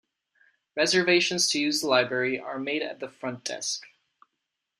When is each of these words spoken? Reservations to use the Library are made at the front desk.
Reservations 0.75 1.47
to 1.51 1.59
use 1.59 1.81
the 1.81 1.87
Library 1.87 2.39
are 2.39 2.57
made 2.57 2.81
at 2.81 2.99
the 2.99 3.07
front 3.07 3.43
desk. 3.45 3.85